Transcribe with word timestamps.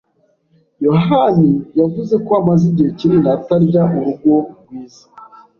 yohani 0.85 1.49
yavuze 1.79 2.15
ko 2.25 2.31
amaze 2.41 2.63
igihe 2.71 2.89
kinini 2.97 3.27
atarya 3.35 3.81
urugo 3.97 4.33
rwiza. 4.61 5.03